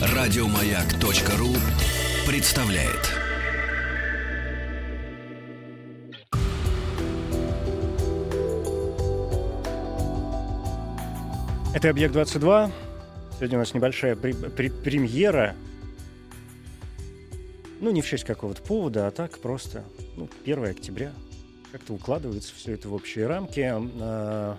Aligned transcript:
Радиомаяк.ру 0.00 1.48
представляет. 2.26 3.18
Это 11.74 11.90
«Объект-22». 11.90 12.72
Сегодня 13.36 13.56
у 13.56 13.60
нас 13.60 13.72
небольшая 13.74 14.16
при- 14.16 14.32
при- 14.32 14.70
премьера. 14.70 15.54
Ну, 17.80 17.90
не 17.92 18.02
в 18.02 18.06
честь 18.06 18.24
какого-то 18.24 18.62
повода, 18.62 19.06
а 19.06 19.10
так 19.10 19.38
просто. 19.38 19.84
Ну, 20.16 20.28
1 20.44 20.70
октября. 20.70 21.12
Как-то 21.70 21.92
укладывается 21.92 22.52
все 22.54 22.72
это 22.72 22.88
в 22.88 22.94
общие 22.94 23.26
рамки. 23.26 23.60
А, 23.70 24.58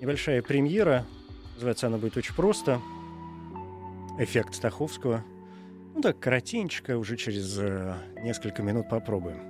небольшая 0.00 0.42
премьера. 0.42 1.06
Называется 1.58 1.88
она 1.88 1.98
будет 1.98 2.16
очень 2.16 2.34
просто. 2.34 2.80
Эффект 4.16 4.54
Стаховского. 4.54 5.24
Ну 5.92 6.00
так, 6.00 6.20
коротенько, 6.20 6.96
уже 6.96 7.16
через 7.16 7.58
э, 7.58 7.96
несколько 8.22 8.62
минут 8.62 8.88
попробуем. 8.88 9.40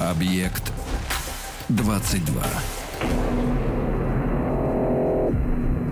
Объект 0.00 0.72
22. 1.68 2.42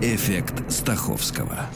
Эффект 0.01 0.69
Стаховского. 0.69 1.69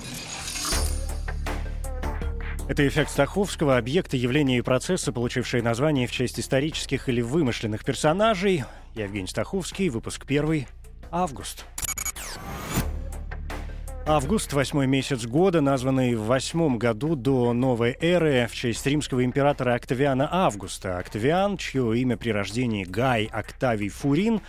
Это 2.70 2.86
эффект 2.86 3.12
Стаховского, 3.12 3.78
объекты, 3.78 4.18
явления 4.18 4.58
и 4.58 4.62
процессы, 4.62 5.14
получившие 5.14 5.64
название 5.64 6.06
в 6.06 6.12
честь 6.12 6.38
исторических 6.38 7.08
или 7.08 7.22
вымышленных 7.22 7.86
персонажей. 7.86 8.66
Я 8.94 9.06
Евгений 9.06 9.28
Стаховский, 9.28 9.88
выпуск 9.88 10.26
первый, 10.26 10.68
август. 11.10 11.66
Август, 14.06 14.52
восьмой 14.52 14.86
месяц 14.86 15.26
года, 15.26 15.62
названный 15.62 16.16
в 16.16 16.26
восьмом 16.26 16.78
году 16.78 17.16
до 17.16 17.54
новой 17.54 17.96
эры 18.02 18.48
в 18.52 18.56
честь 18.56 18.86
римского 18.86 19.24
императора 19.24 19.74
Октавиана 19.76 20.28
Августа. 20.30 20.98
Октавиан, 20.98 21.56
чье 21.56 21.98
имя 21.98 22.18
при 22.18 22.32
рождении 22.32 22.84
Гай 22.84 23.30
Октавий 23.32 23.90
Фурин, 23.90 24.42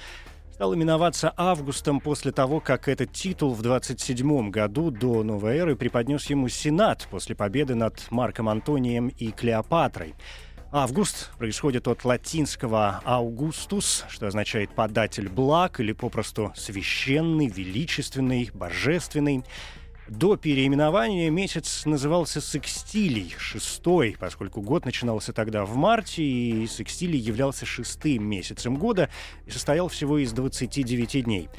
стал 0.58 0.74
именоваться 0.74 1.32
Августом 1.36 2.00
после 2.00 2.32
того, 2.32 2.58
как 2.58 2.88
этот 2.88 3.12
титул 3.12 3.54
в 3.54 3.62
27 3.62 4.50
году 4.50 4.90
до 4.90 5.22
новой 5.22 5.56
эры 5.56 5.76
преподнес 5.76 6.28
ему 6.30 6.48
Сенат 6.48 7.06
после 7.12 7.36
победы 7.36 7.76
над 7.76 8.10
Марком 8.10 8.48
Антонием 8.48 9.06
и 9.06 9.30
Клеопатрой. 9.30 10.16
Август 10.72 11.30
происходит 11.38 11.86
от 11.86 12.04
латинского 12.04 13.00
«augustus», 13.04 14.02
что 14.08 14.26
означает 14.26 14.74
«податель 14.74 15.28
благ» 15.28 15.78
или 15.78 15.92
попросту 15.92 16.52
«священный», 16.56 17.46
«величественный», 17.46 18.50
«божественный». 18.52 19.44
До 20.08 20.36
переименования 20.36 21.30
месяц 21.30 21.84
назывался 21.84 22.40
Секстилий, 22.40 23.34
шестой, 23.36 24.16
поскольку 24.18 24.62
год 24.62 24.86
начинался 24.86 25.34
тогда 25.34 25.66
в 25.66 25.76
марте, 25.76 26.22
и 26.22 26.66
Секстилий 26.66 27.18
являлся 27.18 27.66
шестым 27.66 28.24
месяцем 28.24 28.76
года 28.76 29.10
и 29.44 29.50
состоял 29.50 29.88
всего 29.88 30.16
из 30.16 30.32
29 30.32 31.24
дней. 31.24 31.50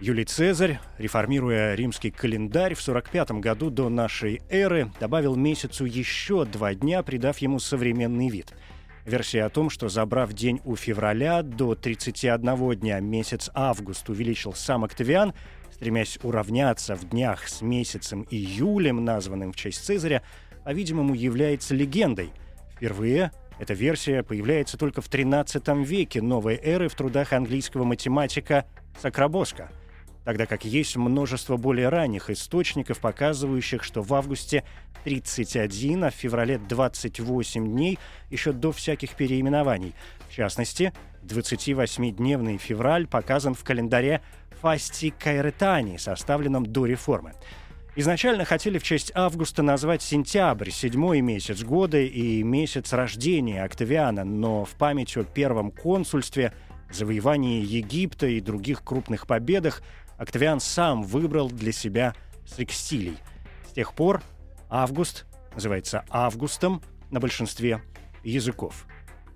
Юлий 0.00 0.24
Цезарь, 0.24 0.80
реформируя 0.98 1.76
римский 1.76 2.10
календарь, 2.10 2.74
в 2.74 2.82
45 2.82 3.30
году 3.32 3.70
до 3.70 3.88
нашей 3.88 4.42
эры 4.50 4.90
добавил 4.98 5.36
месяцу 5.36 5.84
еще 5.84 6.44
два 6.44 6.74
дня, 6.74 7.04
придав 7.04 7.38
ему 7.38 7.60
современный 7.60 8.28
вид. 8.28 8.52
Версия 9.06 9.44
о 9.44 9.48
том, 9.48 9.70
что 9.70 9.88
забрав 9.88 10.32
день 10.32 10.60
у 10.64 10.74
февраля 10.74 11.42
до 11.42 11.76
31 11.76 12.80
дня 12.80 12.98
месяц 12.98 13.48
август 13.54 14.08
увеличил 14.08 14.54
сам 14.54 14.82
Октавиан, 14.82 15.34
стремясь 15.82 16.16
уравняться 16.22 16.94
в 16.94 17.08
днях 17.08 17.48
с 17.48 17.60
месяцем 17.60 18.24
июлем, 18.30 19.04
названным 19.04 19.52
в 19.52 19.56
честь 19.56 19.84
Цезаря, 19.84 20.22
по-видимому, 20.62 21.12
является 21.12 21.74
легендой. 21.74 22.30
Впервые 22.76 23.32
эта 23.58 23.74
версия 23.74 24.22
появляется 24.22 24.78
только 24.78 25.00
в 25.00 25.10
XIII 25.10 25.84
веке 25.84 26.22
новой 26.22 26.54
эры 26.54 26.88
в 26.88 26.94
трудах 26.94 27.32
английского 27.32 27.82
математика 27.82 28.64
Сакрабоска– 29.00 29.72
тогда 30.24 30.46
как 30.46 30.64
есть 30.64 30.96
множество 30.96 31.56
более 31.56 31.88
ранних 31.88 32.30
источников, 32.30 33.00
показывающих, 33.00 33.82
что 33.82 34.02
в 34.02 34.14
августе 34.14 34.64
31, 35.04 36.04
а 36.04 36.10
в 36.10 36.14
феврале 36.14 36.58
28 36.58 37.66
дней 37.66 37.98
еще 38.30 38.52
до 38.52 38.72
всяких 38.72 39.14
переименований. 39.14 39.94
В 40.28 40.34
частности, 40.34 40.92
28-дневный 41.24 42.58
февраль 42.58 43.06
показан 43.06 43.54
в 43.54 43.64
календаре 43.64 44.22
Фасти 44.62 45.10
Кайретани, 45.10 45.96
составленном 45.96 46.64
до 46.64 46.86
реформы. 46.86 47.32
Изначально 47.96 48.44
хотели 48.44 48.78
в 48.78 48.84
честь 48.84 49.10
августа 49.12 49.64
назвать 49.64 50.02
сентябрь, 50.02 50.70
седьмой 50.70 51.20
месяц 51.20 51.64
года 51.64 51.98
и 51.98 52.44
месяц 52.44 52.92
рождения 52.92 53.64
Октавиана, 53.64 54.22
но 54.22 54.64
в 54.64 54.70
память 54.76 55.16
о 55.16 55.24
первом 55.24 55.72
консульстве, 55.72 56.54
завоевании 56.92 57.64
Египта 57.64 58.28
и 58.28 58.40
других 58.40 58.84
крупных 58.84 59.26
победах 59.26 59.82
Октавиан 60.16 60.60
сам 60.60 61.02
выбрал 61.02 61.50
для 61.50 61.72
себя 61.72 62.14
секстилий. 62.46 63.18
С 63.68 63.72
тех 63.72 63.92
пор 63.94 64.22
август 64.70 65.26
называется 65.56 66.04
августом 66.08 66.82
на 67.10 67.18
большинстве 67.18 67.82
языков. 68.22 68.86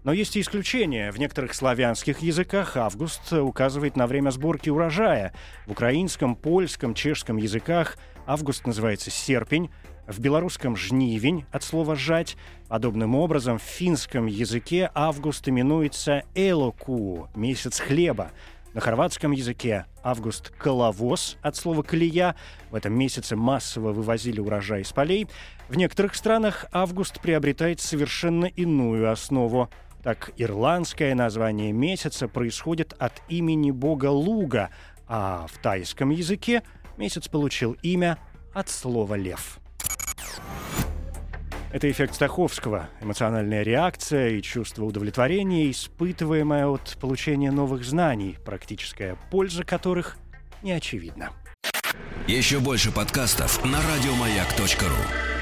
Но 0.07 0.13
есть 0.13 0.37
и 0.37 0.41
исключения. 0.41 1.11
В 1.11 1.19
некоторых 1.19 1.53
славянских 1.53 2.21
языках 2.21 2.77
август 2.77 3.33
указывает 3.33 3.97
на 3.97 4.07
время 4.07 4.31
сборки 4.31 4.71
урожая. 4.71 5.35
В 5.67 5.73
украинском, 5.73 6.37
польском, 6.37 6.95
чешском 6.95 7.39
языках 7.39 7.99
август 8.25 8.69
называется 8.69 9.11
серпень, 9.11 9.69
в 10.07 10.21
белорусском 10.21 10.77
жнивень 10.77 11.45
от 11.51 11.65
слова 11.65 11.97
«жать». 11.97 12.37
Подобным 12.69 13.17
образом 13.17 13.59
в 13.59 13.63
финском 13.63 14.27
языке 14.27 14.93
август 14.95 15.49
именуется 15.49 16.23
элоку– 16.37 17.29
месяц 17.35 17.81
хлеба. 17.81 18.31
На 18.75 18.81
хорватском 18.81 19.33
языке 19.33 19.87
август– 20.05 20.51
коловоз 20.59 21.37
от 21.43 21.57
слова 21.57 21.83
«колея». 21.83 22.37
В 22.71 22.77
этом 22.77 22.97
месяце 22.97 23.35
массово 23.35 23.91
вывозили 23.91 24.39
урожай 24.39 24.83
из 24.83 24.93
полей. 24.93 25.27
В 25.69 25.77
некоторых 25.77 26.15
странах 26.15 26.67
август 26.71 27.21
приобретает 27.21 27.81
совершенно 27.81 28.45
иную 28.45 29.11
основу. 29.11 29.69
Так, 30.07 30.31
ирландское 30.37 31.17
название 31.17 31.73
месяца 31.73 32.29
происходит 32.29 32.95
от 32.97 33.13
имени 33.29 33.73
бога 33.73 34.07
Луга, 34.07 34.71
а 35.09 35.49
в 35.53 35.59
тайском 35.59 36.11
языке 36.11 36.63
месяц 36.97 37.27
получил 37.27 37.77
имя 37.83 38.17
от 38.55 38.69
слова 38.69 39.17
«лев». 39.17 39.59
Это 41.73 41.91
эффект 41.91 42.15
Стаховского, 42.15 42.89
эмоциональная 43.01 43.65
реакция 43.65 44.29
и 44.29 44.43
чувство 44.43 44.85
удовлетворения, 44.85 45.69
испытываемое 45.73 46.69
от 46.69 46.97
получения 47.01 47.51
новых 47.51 47.85
знаний, 47.85 48.37
практическая 48.45 49.17
польза 49.33 49.65
которых 49.65 50.19
не 50.63 50.71
очевидна. 50.71 51.33
Еще 52.29 52.61
больше 52.61 52.93
подкастов 52.93 53.65
на 53.65 53.81
радиомаяк.ру. 53.83 55.36